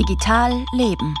Digital 0.00 0.64
Leben. 0.72 1.14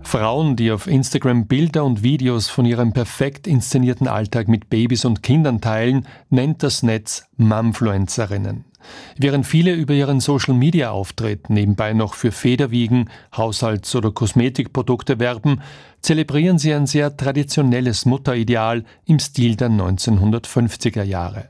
Frauen, 0.00 0.54
die 0.54 0.70
auf 0.70 0.86
Instagram 0.86 1.48
Bilder 1.48 1.84
und 1.84 2.04
Videos 2.04 2.48
von 2.48 2.66
ihrem 2.66 2.92
perfekt 2.92 3.48
inszenierten 3.48 4.06
Alltag 4.06 4.46
mit 4.46 4.70
Babys 4.70 5.04
und 5.04 5.24
Kindern 5.24 5.60
teilen, 5.60 6.06
nennt 6.30 6.62
das 6.62 6.84
Netz 6.84 7.24
Mumfluencerinnen. 7.36 8.64
Während 9.18 9.44
viele 9.44 9.72
über 9.72 9.92
ihren 9.92 10.20
Social-Media-Auftritt 10.20 11.50
nebenbei 11.50 11.94
noch 11.94 12.14
für 12.14 12.30
Federwiegen, 12.30 13.10
Haushalts- 13.36 13.96
oder 13.96 14.12
Kosmetikprodukte 14.12 15.18
werben, 15.18 15.62
zelebrieren 16.00 16.58
sie 16.58 16.74
ein 16.74 16.86
sehr 16.86 17.16
traditionelles 17.16 18.06
Mutterideal 18.06 18.84
im 19.04 19.18
Stil 19.18 19.56
der 19.56 19.70
1950er 19.70 21.02
Jahre. 21.02 21.48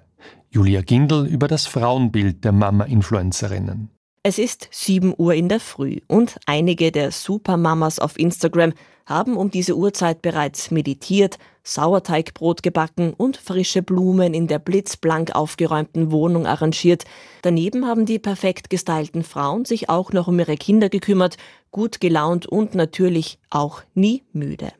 Julia 0.49 0.81
Gindel 0.81 1.27
über 1.27 1.49
das 1.49 1.67
Frauenbild 1.67 2.43
der 2.47 2.53
Mama-Influencerinnen. 2.53 3.91
Es 4.29 4.41
ist 4.41 4.69
7 4.73 5.15
Uhr 5.17 5.35
in 5.35 5.49
der 5.49 5.61
Früh 5.61 6.01
und 6.09 6.41
einige 6.47 6.91
der 6.91 7.13
Supermamas 7.13 8.01
auf 8.01 8.19
Instagram 8.19 8.73
haben 9.07 9.37
um 9.37 9.53
diese 9.53 9.77
Uhrzeit 9.77 10.21
bereits 10.21 10.73
meditiert, 10.73 11.39
Sauerteigbrot 11.63 12.65
gebacken 12.65 13.15
und 13.17 13.37
frische 13.37 13.83
Blumen 13.83 14.35
in 14.35 14.49
der 14.49 14.59
blitzblank 14.59 15.37
aufgeräumten 15.37 16.11
Wohnung 16.11 16.45
arrangiert. 16.45 17.05
Daneben 17.43 17.87
haben 17.87 18.05
die 18.05 18.19
perfekt 18.19 18.69
gestylten 18.69 19.23
Frauen 19.23 19.65
sich 19.65 19.89
auch 19.89 20.13
noch 20.13 20.27
um 20.27 20.41
ihre 20.41 20.57
Kinder 20.57 20.89
gekümmert, 20.89 21.37
gut 21.71 22.01
gelaunt 22.01 22.47
und 22.47 22.75
natürlich 22.75 23.39
auch 23.49 23.83
nie 23.95 24.25
müde. 24.33 24.73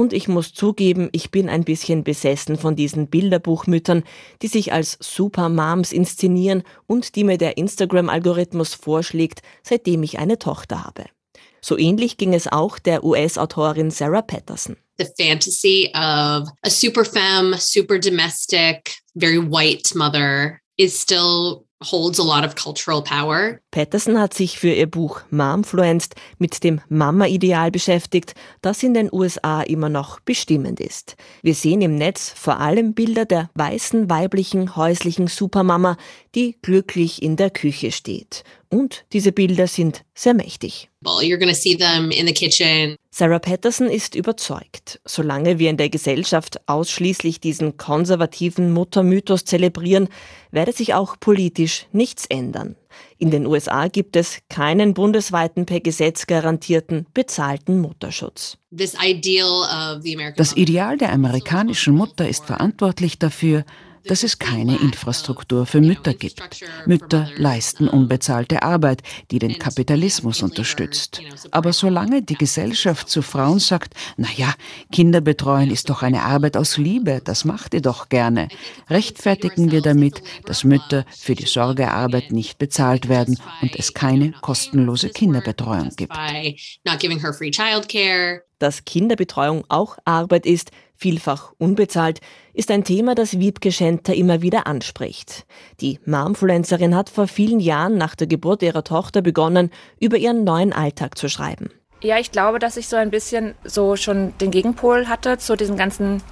Und 0.00 0.14
ich 0.14 0.28
muss 0.28 0.54
zugeben, 0.54 1.10
ich 1.12 1.30
bin 1.30 1.50
ein 1.50 1.62
bisschen 1.62 2.04
besessen 2.04 2.56
von 2.56 2.74
diesen 2.74 3.08
Bilderbuchmüttern, 3.08 4.02
die 4.40 4.46
sich 4.46 4.72
als 4.72 4.96
Supermoms 4.98 5.92
inszenieren 5.92 6.62
und 6.86 7.16
die 7.16 7.22
mir 7.22 7.36
der 7.36 7.58
Instagram-Algorithmus 7.58 8.72
vorschlägt, 8.72 9.42
seitdem 9.62 10.02
ich 10.02 10.18
eine 10.18 10.38
Tochter 10.38 10.84
habe. 10.84 11.04
So 11.60 11.76
ähnlich 11.76 12.16
ging 12.16 12.32
es 12.32 12.48
auch 12.48 12.78
der 12.78 13.04
US-Autorin 13.04 13.90
Sarah 13.90 14.22
Patterson. 14.22 14.78
The 14.96 15.08
fantasy 15.22 15.90
of 15.92 16.48
a 16.62 16.70
super 16.70 17.04
femme, 17.04 17.58
super 17.58 17.98
domestic, 17.98 18.94
very 19.14 19.36
white 19.36 19.94
mother 19.94 20.62
is 20.78 20.98
still 20.98 21.66
holds 21.82 22.20
a 22.20 22.22
lot 22.22 22.44
of 22.44 22.54
cultural 22.56 23.02
power. 23.02 23.60
Patterson 23.70 24.18
hat 24.18 24.34
sich 24.34 24.58
für 24.58 24.72
ihr 24.72 24.86
Buch 24.86 25.22
Momfluenced 25.30 26.14
mit 26.38 26.62
dem 26.62 26.80
Mama-Ideal 26.88 27.70
beschäftigt, 27.70 28.34
das 28.60 28.82
in 28.82 28.94
den 28.94 29.10
USA 29.12 29.62
immer 29.62 29.88
noch 29.88 30.20
bestimmend 30.20 30.80
ist. 30.80 31.16
Wir 31.42 31.54
sehen 31.54 31.80
im 31.80 31.94
Netz 31.94 32.32
vor 32.36 32.60
allem 32.60 32.92
Bilder 32.94 33.24
der 33.24 33.50
weißen, 33.54 34.10
weiblichen, 34.10 34.76
häuslichen 34.76 35.26
Supermama, 35.26 35.96
die 36.34 36.56
glücklich 36.60 37.22
in 37.22 37.36
der 37.36 37.50
Küche 37.50 37.92
steht. 37.92 38.44
Und 38.72 39.04
diese 39.12 39.32
Bilder 39.32 39.66
sind 39.66 40.04
sehr 40.14 40.32
mächtig. 40.32 40.88
You're 41.04 41.38
gonna 41.38 41.54
see 41.54 41.76
them 41.76 42.10
in 42.12 42.26
the 42.26 42.32
kitchen. 42.32 42.96
Sarah 43.10 43.40
Patterson 43.40 43.88
ist 43.88 44.14
überzeugt, 44.14 45.00
solange 45.04 45.58
wir 45.58 45.70
in 45.70 45.76
der 45.76 45.88
Gesellschaft 45.88 46.60
ausschließlich 46.68 47.40
diesen 47.40 47.76
konservativen 47.76 48.72
Muttermythos 48.72 49.44
zelebrieren, 49.44 50.08
werde 50.52 50.72
sich 50.72 50.94
auch 50.94 51.16
politisch 51.18 51.86
nichts 51.90 52.26
ändern. 52.26 52.76
In 53.18 53.32
den 53.32 53.46
USA 53.46 53.88
gibt 53.88 54.14
es 54.14 54.38
keinen 54.48 54.94
bundesweiten 54.94 55.66
per 55.66 55.80
Gesetz 55.80 56.26
garantierten 56.26 57.06
bezahlten 57.12 57.80
Mutterschutz. 57.80 58.56
Das 58.70 58.94
Ideal 60.54 60.96
der 60.96 61.12
amerikanischen 61.12 61.94
Mutter 61.94 62.28
ist 62.28 62.44
verantwortlich 62.44 63.18
dafür, 63.18 63.64
dass 64.06 64.22
es 64.22 64.38
keine 64.38 64.76
Infrastruktur 64.78 65.66
für 65.66 65.80
Mütter 65.80 66.14
gibt. 66.14 66.42
Mütter 66.86 67.28
leisten 67.36 67.88
unbezahlte 67.88 68.62
Arbeit, 68.62 69.02
die 69.30 69.38
den 69.38 69.58
Kapitalismus 69.58 70.42
unterstützt. 70.42 71.20
Aber 71.50 71.72
solange 71.72 72.22
die 72.22 72.36
Gesellschaft 72.36 73.08
zu 73.08 73.22
Frauen 73.22 73.58
sagt, 73.58 73.94
na 74.16 74.28
ja, 74.36 74.54
Kinder 74.92 75.20
betreuen 75.20 75.70
ist 75.70 75.90
doch 75.90 76.02
eine 76.02 76.22
Arbeit 76.22 76.56
aus 76.56 76.76
Liebe, 76.76 77.20
das 77.24 77.44
macht 77.44 77.74
ihr 77.74 77.82
doch 77.82 78.08
gerne, 78.08 78.48
rechtfertigen 78.88 79.70
wir 79.70 79.82
damit, 79.82 80.22
dass 80.44 80.64
Mütter 80.64 81.04
für 81.16 81.34
die 81.34 81.46
Sorgearbeit 81.46 82.32
nicht 82.32 82.58
bezahlt 82.58 83.08
werden 83.08 83.38
und 83.62 83.76
es 83.76 83.94
keine 83.94 84.32
kostenlose 84.32 85.10
Kinderbetreuung 85.10 85.90
gibt. 85.96 86.12
Dass 88.60 88.84
Kinderbetreuung 88.84 89.64
auch 89.68 89.96
Arbeit 90.04 90.44
ist, 90.44 90.70
vielfach 90.94 91.54
unbezahlt, 91.56 92.20
ist 92.52 92.70
ein 92.70 92.84
Thema, 92.84 93.14
das 93.14 93.38
Wiebke 93.38 93.72
Schenter 93.72 94.14
immer 94.14 94.42
wieder 94.42 94.66
anspricht. 94.66 95.46
Die 95.80 95.98
Momfluencerin 96.04 96.94
hat 96.94 97.08
vor 97.08 97.26
vielen 97.26 97.58
Jahren 97.58 97.96
nach 97.96 98.14
der 98.14 98.26
Geburt 98.26 98.62
ihrer 98.62 98.84
Tochter 98.84 99.22
begonnen, 99.22 99.70
über 99.98 100.18
ihren 100.18 100.44
neuen 100.44 100.74
Alltag 100.74 101.16
zu 101.16 101.30
schreiben. 101.30 101.70
Ja, 102.02 102.18
ich 102.18 102.32
glaube, 102.32 102.58
dass 102.58 102.76
ich 102.76 102.86
so 102.86 102.96
ein 102.96 103.10
bisschen 103.10 103.54
so 103.64 103.96
schon 103.96 104.34
den 104.42 104.50
Gegenpol 104.50 105.08
hatte 105.08 105.38
zu 105.38 105.56
diesen 105.56 105.78
ganzen 105.78 106.22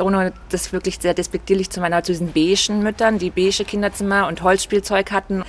ohne 0.00 0.32
das 0.50 0.72
wirklich 0.72 0.98
sehr 1.00 1.14
despektierlich 1.14 1.70
zu 1.70 1.80
meiner, 1.80 2.02
zu 2.02 2.12
diesen 2.12 2.32
beigen 2.32 2.82
Müttern, 2.82 3.18
die 3.18 3.30
beige 3.30 3.64
Kinderzimmer 3.64 4.26
und 4.26 4.42
Holzspielzeug 4.42 5.10
hatten, 5.10 5.44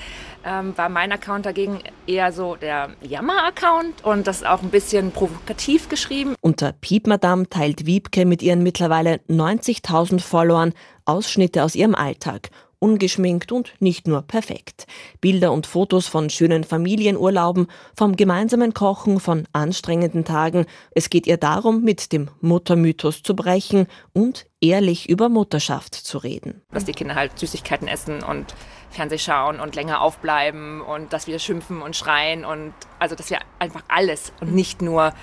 ähm, 0.48 0.78
war 0.78 0.90
mein 0.90 1.12
Account 1.12 1.46
dagegen 1.46 1.80
eher 2.06 2.32
so 2.32 2.56
der 2.56 2.90
Jammer-Account 3.02 4.04
und 4.04 4.26
das 4.28 4.44
auch 4.44 4.62
ein 4.64 4.70
bisschen 4.70 5.12
provokativ 5.12 5.90
geschrieben. 5.90 6.36
Unter 6.42 6.72
Piep 6.72 7.08
Madame 7.08 7.50
teilt 7.50 7.86
Wiebke 7.86 8.26
mit 8.26 8.42
ihren 8.42 8.64
mittlerweile 8.64 9.20
90.000 9.30 10.22
Followern 10.22 10.74
Ausschnitte 11.06 11.64
aus 11.64 11.76
ihrem 11.76 11.96
Alltag 11.96 12.50
ungeschminkt 12.80 13.52
und 13.52 13.74
nicht 13.80 14.08
nur 14.08 14.22
perfekt. 14.22 14.86
Bilder 15.22 15.52
und 15.52 15.68
Fotos 15.68 16.08
von 16.08 16.30
schönen 16.30 16.64
Familienurlauben, 16.64 17.68
vom 17.96 18.16
gemeinsamen 18.16 18.74
Kochen, 18.74 19.20
von 19.20 19.48
anstrengenden 19.54 20.26
Tagen. 20.26 20.66
Es 20.92 21.10
geht 21.10 21.28
ihr 21.28 21.38
darum, 21.38 21.84
mit 21.84 22.12
dem 22.12 22.30
Muttermythos 22.42 23.24
zu 23.24 23.36
brechen 23.36 23.88
und 24.14 24.46
ehrlich 24.62 25.10
über 25.10 25.30
Mutterschaft 25.30 25.96
zu 25.96 26.18
reden. 26.18 26.62
Dass 26.72 26.86
die 26.86 26.94
Kinder 26.94 27.16
halt 27.16 27.38
Süßigkeiten 27.38 27.88
essen 27.88 28.24
und 28.24 28.54
Fernseh 28.90 29.18
schauen 29.18 29.60
und 29.60 29.76
länger 29.76 30.02
aufbleiben 30.02 30.82
und 30.82 31.14
dass 31.14 31.28
wir 31.28 31.40
schimpfen 31.40 31.82
und 31.82 31.96
schreien 31.96 32.46
und 32.46 32.74
also 33.00 33.16
dass 33.16 33.30
wir 33.30 33.40
einfach 33.60 33.84
alles 33.88 34.32
und 34.40 34.54
nicht 34.54 34.82
nur 34.82 35.14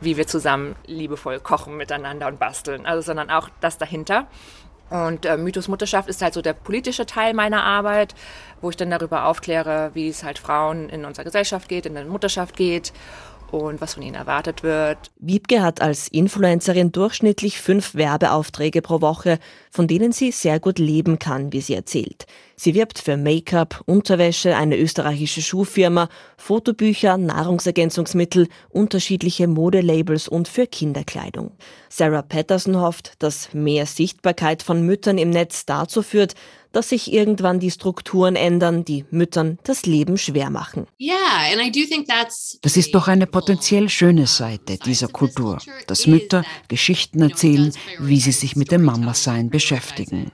wie 0.00 0.16
wir 0.16 0.26
zusammen 0.26 0.76
liebevoll 0.86 1.40
kochen 1.40 1.76
miteinander 1.76 2.26
und 2.26 2.38
basteln, 2.38 2.86
also 2.86 3.00
sondern 3.00 3.30
auch 3.30 3.48
das 3.60 3.78
dahinter. 3.78 4.26
Und 4.90 5.24
äh, 5.24 5.36
Mythos 5.36 5.68
Mutterschaft 5.68 6.08
ist 6.08 6.22
halt 6.22 6.34
so 6.34 6.42
der 6.42 6.52
politische 6.52 7.06
Teil 7.06 7.34
meiner 7.34 7.64
Arbeit, 7.64 8.14
wo 8.60 8.70
ich 8.70 8.76
dann 8.76 8.90
darüber 8.90 9.24
aufkläre, 9.24 9.90
wie 9.94 10.08
es 10.08 10.22
halt 10.22 10.38
Frauen 10.38 10.88
in 10.88 11.04
unserer 11.04 11.24
Gesellschaft 11.24 11.68
geht, 11.68 11.86
in 11.86 11.94
der 11.94 12.04
Mutterschaft 12.04 12.56
geht 12.56 12.92
und 13.50 13.80
was 13.80 13.94
von 13.94 14.02
ihnen 14.02 14.14
erwartet 14.14 14.62
wird. 14.62 15.10
Wiebke 15.18 15.62
hat 15.62 15.80
als 15.80 16.08
Influencerin 16.08 16.92
durchschnittlich 16.92 17.60
fünf 17.60 17.94
Werbeaufträge 17.94 18.82
pro 18.82 19.00
Woche, 19.00 19.38
von 19.70 19.86
denen 19.86 20.12
sie 20.12 20.32
sehr 20.32 20.60
gut 20.60 20.78
leben 20.78 21.18
kann, 21.18 21.52
wie 21.52 21.60
sie 21.60 21.74
erzählt. 21.74 22.26
Sie 22.56 22.74
wirbt 22.74 22.98
für 22.98 23.16
Make-up, 23.16 23.82
Unterwäsche, 23.86 24.56
eine 24.56 24.78
österreichische 24.78 25.42
Schuhfirma, 25.42 26.08
Fotobücher, 26.36 27.16
Nahrungsergänzungsmittel, 27.16 28.48
unterschiedliche 28.68 29.48
Modelabels 29.48 30.28
und 30.28 30.46
für 30.46 30.66
Kinderkleidung. 30.66 31.50
Sarah 31.88 32.22
Patterson 32.22 32.80
hofft, 32.80 33.14
dass 33.18 33.52
mehr 33.54 33.86
Sichtbarkeit 33.86 34.62
von 34.62 34.86
Müttern 34.86 35.18
im 35.18 35.30
Netz 35.30 35.66
dazu 35.66 36.02
führt, 36.02 36.34
dass 36.74 36.90
sich 36.90 37.12
irgendwann 37.12 37.60
die 37.60 37.70
Strukturen 37.70 38.36
ändern, 38.36 38.84
die 38.84 39.04
Müttern 39.10 39.58
das 39.64 39.86
Leben 39.86 40.18
schwer 40.18 40.50
machen. 40.50 40.86
Das 42.62 42.76
ist 42.76 42.94
doch 42.94 43.08
eine 43.08 43.26
potenziell 43.26 43.88
schöne 43.88 44.26
Seite 44.26 44.78
dieser 44.84 45.08
Kultur, 45.08 45.58
dass 45.86 46.06
Mütter 46.06 46.44
Geschichten 46.68 47.22
erzählen, 47.22 47.72
wie 47.98 48.20
sie 48.20 48.32
sich 48.32 48.56
mit 48.56 48.72
dem 48.72 48.82
Mama-Sein 48.82 49.50
beschäftigen. 49.50 50.32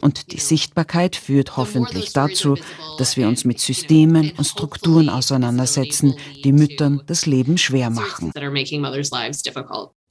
Und 0.00 0.32
die 0.32 0.40
Sichtbarkeit 0.40 1.16
führt 1.16 1.56
hoffentlich 1.56 2.12
dazu, 2.12 2.56
dass 2.98 3.16
wir 3.16 3.26
uns 3.26 3.44
mit 3.44 3.60
Systemen 3.60 4.32
und 4.36 4.44
Strukturen 4.44 5.08
auseinandersetzen, 5.08 6.14
die 6.44 6.52
Müttern 6.52 7.02
das 7.06 7.26
Leben 7.26 7.58
schwer 7.58 7.90
machen. 7.90 8.32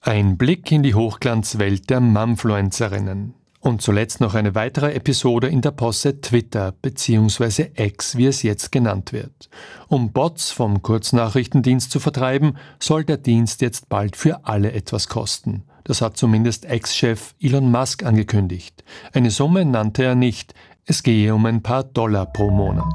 Ein 0.01 0.37
Blick 0.37 0.71
in 0.71 0.83
die 0.83 0.95
Hochglanzwelt 0.95 1.89
der 1.89 1.99
Mumfluencerinnen. 1.99 3.33
Und 3.59 3.81
zuletzt 3.81 4.21
noch 4.21 4.35
eine 4.35 4.55
weitere 4.55 4.93
Episode 4.93 5.47
in 5.47 5.61
der 5.61 5.71
Posse 5.71 6.21
Twitter 6.21 6.71
bzw. 6.71 7.71
X, 7.75 8.15
wie 8.15 8.27
es 8.27 8.43
jetzt 8.43 8.71
genannt 8.71 9.13
wird. 9.13 9.49
Um 9.87 10.11
Bots 10.11 10.51
vom 10.51 10.81
Kurznachrichtendienst 10.81 11.91
zu 11.91 11.99
vertreiben, 11.99 12.57
soll 12.79 13.03
der 13.03 13.17
Dienst 13.17 13.61
jetzt 13.61 13.89
bald 13.89 14.15
für 14.15 14.45
alle 14.45 14.71
etwas 14.71 15.07
kosten. 15.07 15.63
Das 15.83 16.01
hat 16.01 16.17
zumindest 16.17 16.65
Ex-Chef 16.65 17.33
Elon 17.41 17.71
Musk 17.71 18.03
angekündigt. 18.03 18.83
Eine 19.13 19.31
Summe 19.31 19.65
nannte 19.65 20.03
er 20.03 20.15
nicht, 20.15 20.53
es 20.85 21.01
gehe 21.01 21.33
um 21.33 21.45
ein 21.45 21.63
paar 21.63 21.83
Dollar 21.83 22.25
pro 22.25 22.51
Monat. 22.51 22.85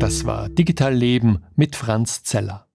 Das 0.00 0.24
war 0.24 0.48
Digital 0.48 0.94
Leben 0.94 1.44
mit 1.54 1.76
Franz 1.76 2.24
Zeller. 2.24 2.66